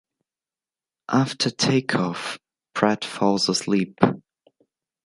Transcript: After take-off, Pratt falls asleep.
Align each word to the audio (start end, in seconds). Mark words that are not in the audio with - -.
After 1.13 1.51
take-off, 1.51 2.39
Pratt 2.73 3.05
falls 3.05 3.47
asleep. 3.49 3.99